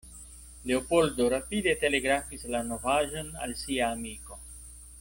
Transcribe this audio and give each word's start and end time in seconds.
Leopoldo 0.69 1.27
rapide 1.33 1.75
telegrafis 1.83 2.47
la 2.55 2.63
novaĵon 2.71 3.31
al 3.47 3.55
sia 3.61 3.93
amiko. 3.99 4.41